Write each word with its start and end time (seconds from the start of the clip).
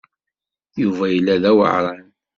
Yuba 0.81 1.05
yella 1.13 1.35
d 1.41 1.43
aweɛṛan. 1.51 2.05